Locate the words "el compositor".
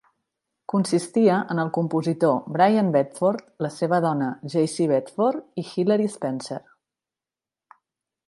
1.63-2.39